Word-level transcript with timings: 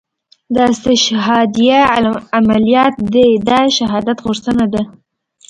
دا 0.55 0.63
استشهاديه 0.73 1.79
عمليات 2.37 2.95
دي 3.13 3.27
دا 3.49 3.59
شهادت 3.77 4.17
غوښتنه 4.25 4.65
ده. 4.73 4.81